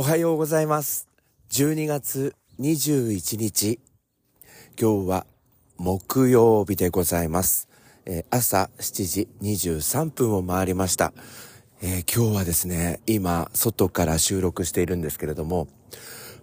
[0.00, 1.08] おはようございます。
[1.50, 3.78] 12月21日。
[4.80, 5.26] 今日は
[5.76, 7.68] 木曜日でございます。
[8.06, 11.12] えー朝7時23分を回りました。
[11.82, 15.68] えー今日はですね、今、外から収録しているんですけれども、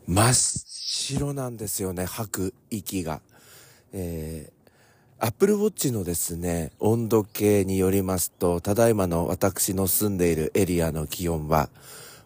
[0.06, 3.22] 真っ白なんですよね、吐く息が。
[3.92, 4.58] えー
[5.20, 11.72] アップルウォッチのですね、温度計によりますと、ただいまの私の住んでいるエリアの気温は、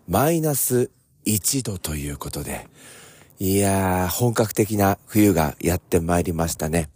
[0.10, 0.92] マイナス
[1.26, 2.68] 1度ということで、
[3.40, 6.90] いやー、本格的な冬がやってまいりましたね。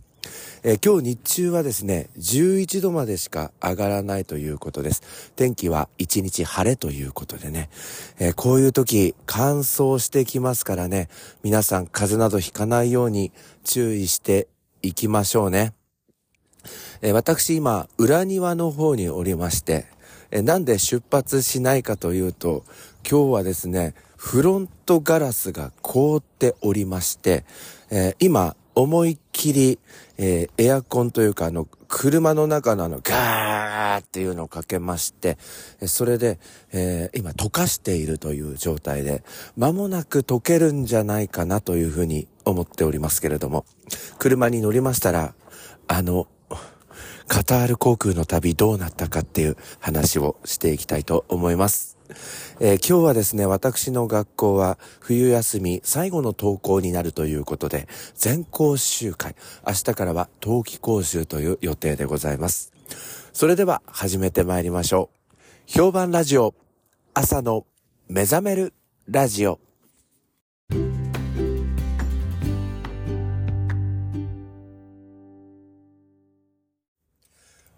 [0.63, 5.31] えー今日日中はですね、11度までしか上がらないということです。
[5.35, 7.69] 天気は一日晴れということでね、
[8.19, 11.07] えーこういう時乾燥してきますからね、
[11.43, 13.31] 皆さん風邪などひかないように
[13.63, 14.47] 注意して
[14.81, 15.73] いきましょうね。
[17.01, 19.85] えー私今、裏庭の方におりまして、
[20.31, 22.63] えなんで出発しないかというと、
[23.07, 23.93] 今日はですね、
[24.25, 27.45] フロントガラスが凍っておりまして、
[27.91, 29.77] えー今、思いっきり、
[30.17, 35.37] えーエアコンというか、あの、車の中のあの、ガーっていうのをかけまして、
[35.85, 36.39] それで、
[36.73, 39.23] えー今、溶かしているという状態で、
[39.57, 43.63] 間もなく溶けるんじゃないかなというふうに思っておりますけれども、
[44.17, 45.35] 車に乗りましたら、
[45.87, 46.27] あの、
[47.27, 51.95] カタール航空の旅どうなったかっていう話をしていきたいと思います。
[52.61, 59.35] えー今日はですね、私の学校は冬休み最後の登校になるということで、全校集会、
[59.67, 62.71] 明日からは冬季講習という予定でございます。
[63.33, 65.41] それでは始めてまいりましょう。
[65.65, 66.53] 評判ラジオ、
[67.13, 67.65] 朝の
[68.07, 68.73] 目覚める
[69.07, 69.59] ラジオ。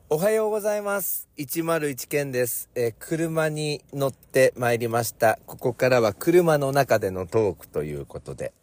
[0.10, 1.28] おはようございます。
[1.38, 2.70] 101件です。
[2.76, 5.38] えー車に乗って参りました。
[5.46, 8.54] ここからは車の中でのトークということで。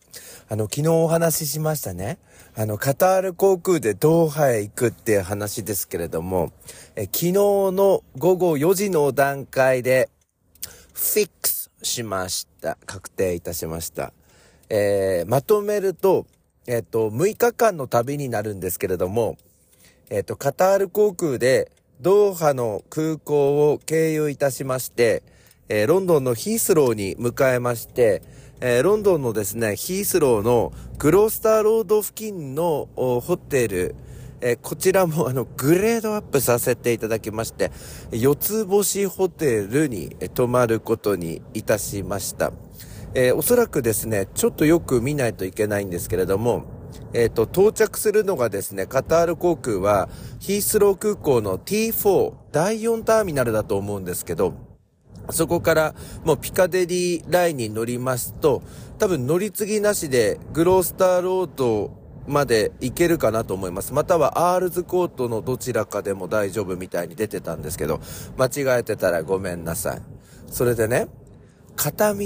[0.49, 2.17] あの、昨日お話ししましたね。
[2.57, 6.51] あの、カタール航空でドーハへ行くっていう話ですけれども、
[6.97, 10.09] えー昨日の午後4時の段階で、
[10.95, 12.79] フィックスしました。
[12.87, 14.15] 確定いたしました。
[14.71, 16.25] えーまとめると、
[16.67, 19.37] えっ、と、6日間の旅になるんですけれども、
[20.15, 25.25] えっ、と、カタール航空で、ドーハの空港を経由いたしまして、
[25.69, 28.23] えーロンドンのヒースローに迎えまして、
[28.61, 33.97] えーロンドンのですね、ヒースローのグロースターロード付近のホテル、
[34.41, 37.73] えーこちらもあの、グレードアップさせていただきまして、
[38.13, 42.53] 四つ星ホテルに泊まることにいたしました。
[43.15, 46.74] えおそらくですね、ちょっとよく見ないといけないんですけれども、
[47.13, 50.09] えっ、と、到着するのがですね、カタール航空は、
[50.41, 54.55] ヒースロー空港の T4、第4ターミナルだと思うんですけど、
[55.31, 55.95] そこから
[56.25, 58.63] もうピカデリーラインに乗りますと、
[58.99, 61.91] 多分乗り継ぎなしでグロースターロード
[62.27, 63.93] まで行けるかなと思います。
[63.93, 68.01] またはアールズコートのどちらかでも大丈夫みたいに出てたんですけど、
[68.37, 70.03] 間違えてたらごめんなさい。
[70.51, 71.09] それでね、
[71.77, 72.21] 片道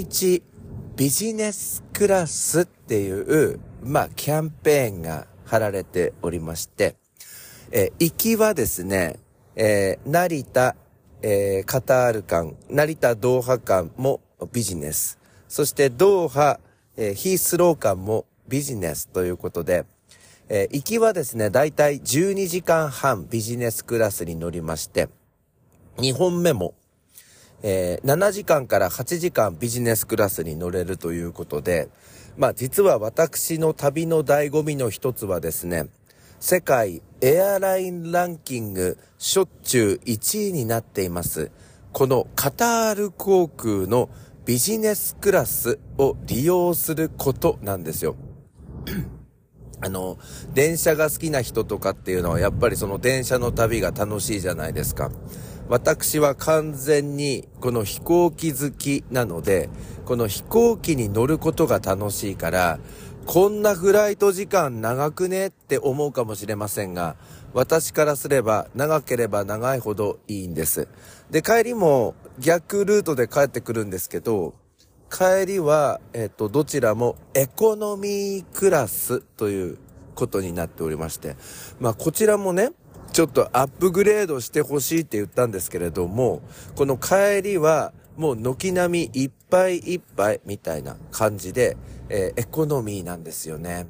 [0.96, 6.96] ビジネスクラスっていう、まあ、キャンペーンが貼られておりまして、
[7.70, 9.18] えー行きはですね、
[9.56, 10.76] えー成田、
[11.22, 14.20] えーカタール間、成田ドーハ間も
[14.52, 15.18] ビジネス。
[15.48, 16.60] そしてドーハ、
[16.98, 19.86] えーヒースロー間もビジネスということで、
[20.50, 25.08] えー行きはですね、だいたい12時間半ビジネスクラスに乗りまして、
[25.96, 26.74] 2本目も
[27.62, 31.88] えー7時間から8時間ビジネスクラスに乗れるということで、
[32.38, 35.88] まあ実は私の旅の醍醐味の一つはですね、
[36.38, 41.50] 世界エアラインランキングしょっちゅう1位になっています。
[41.92, 44.08] このカタール航空の
[44.46, 48.14] ビジネスクラスを利用することなんですよ。
[49.82, 50.16] あの、
[50.54, 55.10] 電車が好きな人とかっていうのはやっぱりその電車の旅が楽しいじゃないですか。
[55.68, 59.68] 私は完全にこの飛行機好きなので、
[60.06, 62.78] この飛行機に乗ることが楽しいから、
[63.26, 67.16] こんなフライト時間長くねって思うかもしれませんが、
[67.52, 70.88] 私からすれば長ければ長いほどいいんです。
[71.30, 74.54] で、帰りも逆ルートで帰ってくるんですけど、
[75.10, 79.78] 帰りは、えっ、と、どちらもエコノミークラスという
[80.14, 81.36] ことになっておりまして、
[81.80, 82.70] まあ、こちらもね、
[83.18, 86.40] ちょっとアップグレードしてほしいって言ったんですけれども、
[86.76, 91.76] この帰りは、もう軒並みいっぱいいっぱいみたいな感じで、
[92.10, 93.88] えーエコノミーなんですよね。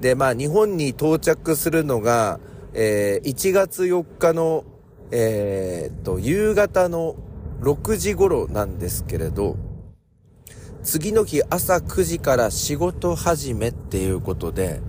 [0.00, 2.38] で、まあ、日本に到着するのが、
[2.72, 4.62] えー1月4日の、
[5.10, 7.16] えーっと、夕方の
[7.62, 9.56] 6時頃なんですけれど、
[10.84, 14.80] 次の日朝9時から仕事始めっていうことで、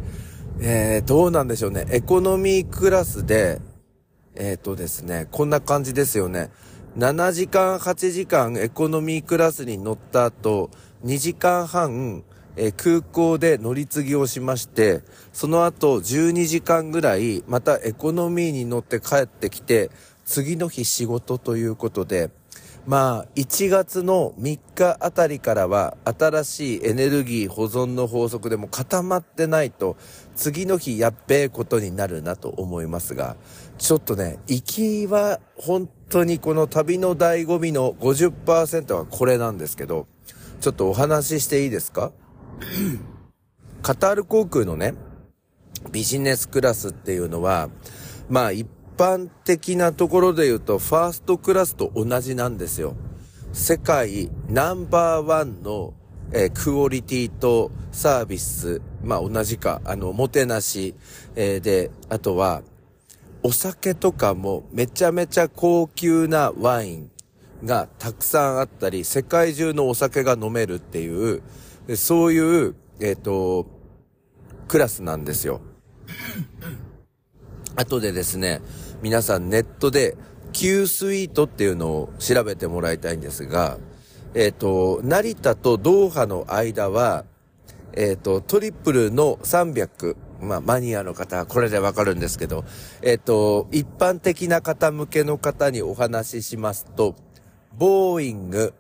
[0.59, 1.85] えー、どうなんでしょうね。
[1.89, 3.59] エコノミークラスで、
[4.35, 6.51] えっ、ー、とですね、こんな感じですよね。
[6.97, 10.69] 7時間、8時間エコノミークラスに乗った後、
[11.05, 12.23] 2時間半、
[12.55, 15.01] えー、空港で乗り継ぎをしまして、
[15.31, 19.89] その後12時間ぐらい、またエコノミーに乗って帰ってきて、
[20.23, 22.29] 次の日仕事ということで、
[22.85, 29.95] まあ、1月の3日あたりからは、新しいエネルギー保存の法則でも固まってないと、
[30.35, 33.38] 次の日やっべえことになるなと思いますが、
[33.77, 40.07] ちょっとね、行きは本当にこの旅の醍醐味の50%はこれなんですけど、
[40.59, 42.11] ちょっとお話ししていいですか？
[43.81, 44.94] カタール航空のね、
[45.91, 47.69] ビジネスクラスっていうのは、
[48.29, 48.67] まあ一
[48.98, 52.95] 般的なところで言うと、ファーストクラスと同じなんですよ。
[53.51, 55.94] 世界ナンバーワンの、
[56.31, 60.95] えー、クオリティとサービス、まあ同じか、あの、もてなし、
[61.36, 62.63] えー、で、あとは、
[63.44, 67.12] お酒とかもめちゃめちゃ高級なワイン
[67.66, 71.44] がたくさんあったり、世界中のお酒が飲めるっていう、
[71.96, 73.68] そういう、えっ、ー、と、
[74.68, 75.62] クラスなんですよ。
[77.75, 78.62] 後でですね、
[79.02, 80.16] 皆さんネットで
[80.54, 83.78] Q スイートっていうのを調べてもらいたいんですが、
[84.36, 87.25] えっ、ー、と、成田とドーハの間は、
[87.94, 92.66] えっ、ー、と、トリプルの300、まあ、マニアの方はこれでわかるんですけど、
[93.02, 97.16] えっ、ー、と、一般的な方向けの方にお話ししますと、
[97.78, 98.74] ボーイング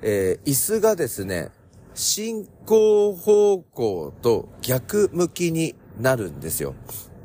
[0.02, 1.50] ー、椅子がですね、
[1.94, 6.74] 進行方向と逆向きになるんですよ。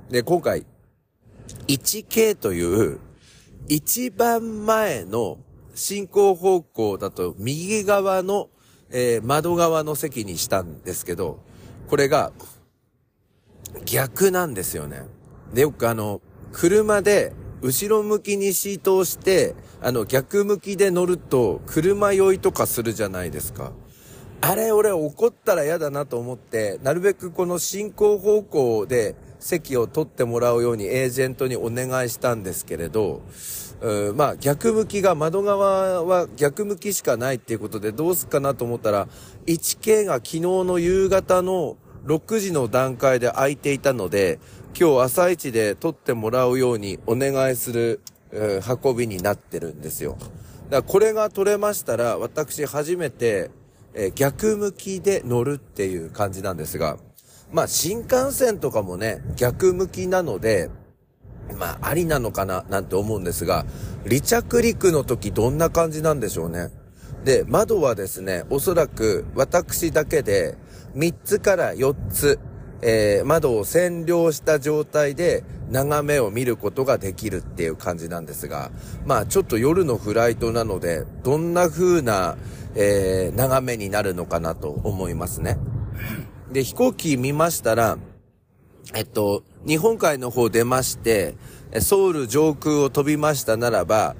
[0.10, 0.66] で、今回、
[1.68, 3.00] 1K という
[3.68, 5.40] 一番前の
[5.76, 8.50] 進行方向だと右側の、
[8.90, 11.40] えー、窓側の席にしたんですけど、
[11.92, 12.32] これが、
[13.84, 15.02] 逆なんですよね。
[15.54, 16.22] で、よくあの、
[16.54, 23.74] 車で、後ろ向きにシートをして、あの、逆向きで乗ると、車酔いとかするじゃないですか。
[24.40, 33.22] あれ、俺怒ったら嫌だなと思って、なるべくこの進行方向で席を取ってもらうようにエージェントにお願いしたんですけれど、
[33.82, 39.08] うんまあ逆向きが窓側は逆向きしかないっていうことでどうすっかなと思ったら
[39.48, 44.40] 1K が昨日の夕方の6時の段階で空いていたので
[44.80, 50.18] 今日朝一で取ってもらうようにお願いする、運びになってるんですよ。
[50.18, 50.32] だか
[50.70, 53.52] らこれが取れましたら私初めて、
[53.94, 56.98] え逆向きで乗るっていう感じなんですが
[57.52, 60.70] まあ新幹線とかもね逆向きなので
[61.58, 63.66] まあ、ありなのかな、なんて思うんですが、
[64.08, 66.70] 離着陸の時どんな感じなんでしょうね。
[67.24, 70.58] で、窓はですね、おそらく私だけで
[70.96, 72.40] 3つから4つ、
[72.82, 78.72] えー、窓を占領した状態で眺めを見ることができるっていう感じなんですが、
[79.06, 82.38] まあちょっと夜のフライトなので、どんな風な、
[82.76, 85.58] えー、眺めになるのかなと思いますね。
[86.52, 87.98] で、飛行機見ましたら、
[88.94, 91.36] えっと、日本海の方出まして、
[91.80, 94.16] ソウル上空を飛びましたならば、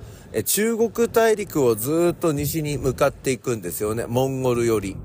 [0.46, 4.06] 中国大陸をずっと西に向かっていくんですよね。
[4.08, 4.96] モンゴルより。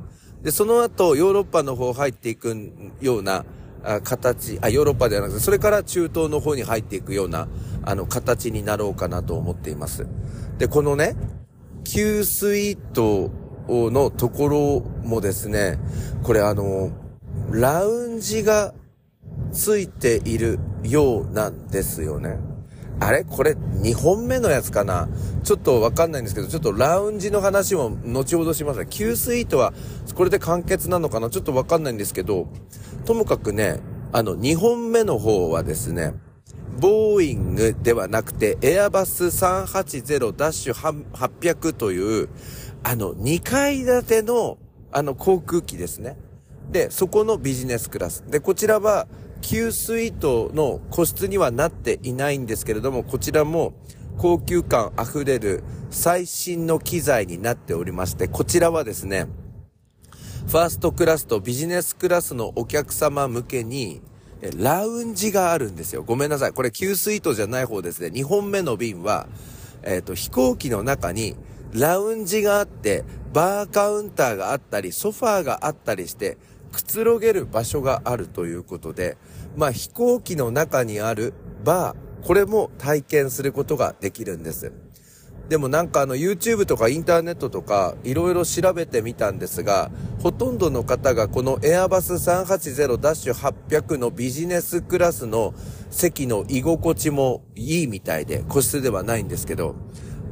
[0.43, 2.57] で、その後、ヨーロッパの方入っていく
[3.01, 3.45] ような
[3.83, 7.49] あ形、あ、ヨーロッパではなくて、それから中東の方に入っていくような、
[7.85, 10.07] あの、形になろうかなと思っています。
[10.59, 11.17] で、このね、
[11.85, 13.31] Q スイート
[13.69, 15.79] のところもですね、
[16.23, 16.91] これあの、
[17.51, 18.75] ラウンジが
[19.53, 22.39] ついているようなんですよね。
[22.99, 23.25] あれ？
[23.25, 25.07] これ？2本目のやつかな？
[25.45, 28.87] ちょっとわかんないんですけど、ちょっとラウンジの話も後ほどしますね。
[28.89, 29.75] Q スイートは
[30.15, 31.29] これで完結なのかな？
[31.29, 32.49] ちょっとわかんないんですけど、
[33.05, 33.81] ともかくね、
[34.13, 36.15] あの2本目の方はですね、
[36.81, 42.31] ボーイングではなくて、エアバス380-800という、
[42.83, 44.57] あの2階建ての
[44.91, 46.17] あの航空機ですね。
[46.71, 48.25] で、そこのビジネスクラス。
[48.29, 49.07] で、こちらは、
[49.43, 53.75] Q スイートの個室にはなっていないんですけれども、こちらも
[54.19, 59.27] 高級感あふれる最新の機材になっておりまして、こちらはですね、
[60.47, 64.01] ファーストクラスとビジネスクラスのお客様向けに、
[64.57, 66.03] ラウンジがあるんですよ。
[66.03, 66.53] ごめんなさい。
[66.53, 68.09] これ Q スイートじゃない方ですね。
[68.09, 69.29] 2本目の便は、
[69.83, 71.37] えっ、ー、と、飛行機の中に
[71.73, 76.39] ラウンジがあって、バーカウンターがあったり、ソファーがあったりして、
[76.73, 79.17] くつろげる場所があるということで、
[79.57, 84.73] まあ飛行機の中にあるバー、これも体験することができるんです。
[85.49, 92.45] でもなんかあの YouTube とかインターネットとかいろいろ調べてみたんですが、ほとんどの方がこの Airbus
[93.71, 95.55] 380-800のビジネスクラスの
[95.91, 99.77] 席の居心地もいいみたいで、個室ではないんですけど、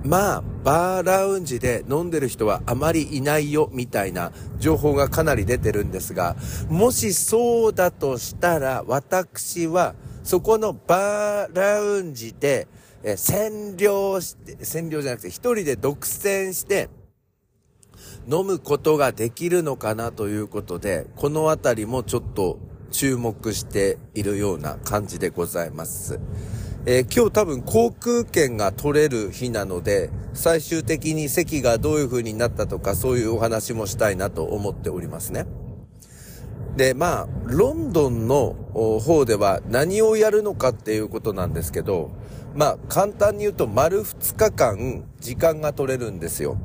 [0.04, 6.36] まあ、バーラウンジで飲んでる人はあまりいないよ、みたいな情報がかなり出てるんですが、
[6.68, 12.68] もしそうだとしたら、私は、そこのバーラウンジで、
[13.02, 16.90] え占領して、占領じゃなくて、一人で独占して、
[18.30, 22.58] 飲むことができるのかなということで、このあたりもちょっと
[22.94, 26.20] 注目しているような感じでございます。
[26.86, 35.46] えー、今日多分航空券が取れる日なので、最終的に席がどういう風になったとか、そういうお話もしたいなと思っておりますね。
[36.76, 42.12] で、まあ、ロンドンの方では何をやるのかっていうことなんですけど、
[42.54, 46.58] まあ、簡単に言うと丸2日間時間が取れるんですよ。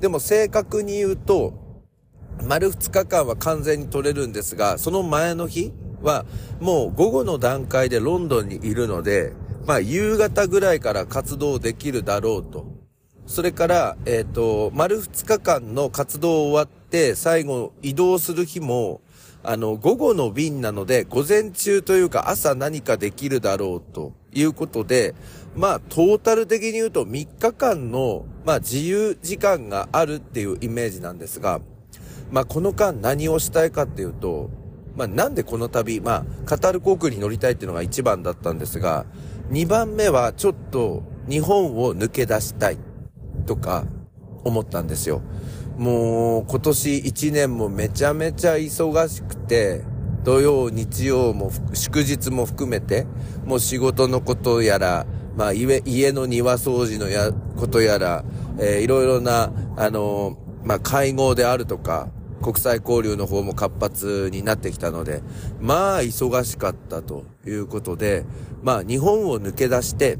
[0.00, 1.57] でも正確に言うと、
[2.44, 6.24] 丸2日間は完全に取れるんですが、その前の日は
[6.60, 9.32] もう午後の段階でロンドンにいるので、
[9.66, 12.66] まあ、夕方ぐらいから活動できるだろうと。
[13.26, 19.02] それから、えっ、ー、と、丸2日間の活動終わって、最後移動する日も、
[19.42, 25.14] あの、午後の便なので、午前中というか朝何かできるだろうということで、
[25.54, 31.60] まあ、トータル的に言うと3日間の、まあ、自由時間があるっていうイメージなんですが、
[32.30, 34.50] まあ、この間何をしたいかっていうと、
[34.96, 39.06] まあ、なんでこの旅、まあ、カタール航空に乗りたいっていうのが一番だったんですが、
[39.50, 42.78] 2番目はちょっと日本を抜け出したい
[43.46, 43.84] とか
[44.44, 45.22] 思ったんですよ。
[45.76, 49.84] もう今年1年もめちゃめちゃ忙しくて、
[50.24, 53.06] 土曜、日曜も祝日も含めて、
[53.46, 55.06] もう仕事のことやら、
[55.36, 58.24] まあ家家の庭掃除のや、ことやら、
[58.58, 62.08] えー、いろいろな、あのー、まあ会合であるとか、
[62.42, 65.22] 国際交流の方も活発になってきたので、
[65.60, 68.24] まあ忙しかったということで、
[68.62, 70.18] まあ日本を抜け出して、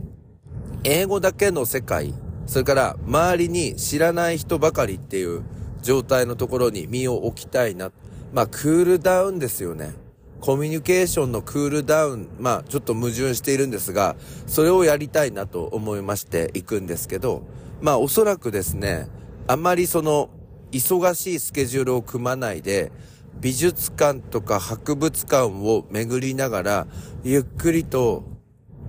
[0.84, 2.14] 英語だけの世界、
[2.46, 5.42] それから周りに知らない人ばかりっていう
[5.82, 7.92] 状態のところに身を置きたいな。
[8.32, 9.94] まあクールダウンですよね。
[10.40, 17.42] コミュニケーションのクールダウン、まあちょっと矛盾しているんですが、それをやりたいなと思いまして行くんですけど、
[17.80, 19.08] まあおそらくですね、
[19.46, 20.30] あまりその
[20.70, 22.92] 忙しいスケジュールを組まないで、
[23.40, 26.86] 美術館とか博物館を巡りながら、
[27.22, 28.24] ゆっくりと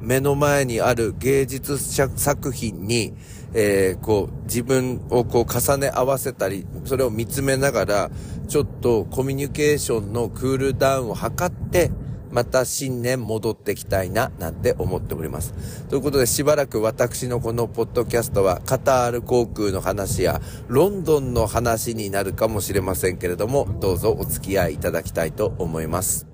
[0.01, 3.13] 目の前にある芸術作品に、
[3.53, 8.11] えー、こう、自分をこう重ね合わせたり、それを見つめながら、
[8.47, 11.91] ちょっとコミュニケーションのクールダウンを図って、
[12.31, 15.53] また新年戻ってきたいな、なんて思っております。
[15.89, 26.27] ということで、しばらく私のこのポッドキャストは、カタール航空の話や、ロンドンの話になるかもしれませんけれども、どうぞお付き合いいただきたいと思います。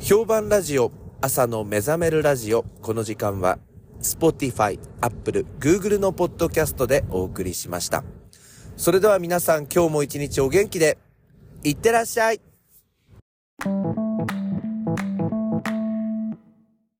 [0.00, 3.58] 評判ラジオ、朝の目覚めるラジオ、この時間は、
[4.00, 8.02] Spotify、Apple、Google のポッドキャストでお送りしました。
[8.76, 10.98] それでは皆さん今日も一日お元気で、
[11.62, 12.40] いってらっしゃい